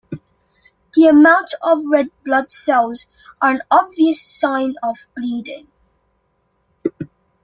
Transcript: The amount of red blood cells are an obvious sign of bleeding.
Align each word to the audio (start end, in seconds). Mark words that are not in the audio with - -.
The 0.95 1.05
amount 1.05 1.53
of 1.61 1.85
red 1.85 2.09
blood 2.25 2.51
cells 2.51 3.05
are 3.39 3.51
an 3.51 3.61
obvious 3.69 4.19
sign 4.19 4.73
of 4.81 4.97
bleeding. 5.15 5.67